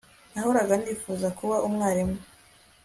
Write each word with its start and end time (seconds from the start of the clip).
Nahoraga 0.33 0.73
nifuza 0.77 1.27
kuba 1.37 1.55
umwarimu 1.67 2.17